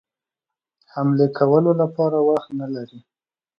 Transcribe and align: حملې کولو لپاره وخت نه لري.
حملې 0.93 1.27
کولو 1.37 1.71
لپاره 1.81 2.17
وخت 2.29 2.49
نه 2.59 2.67
لري. 2.73 2.99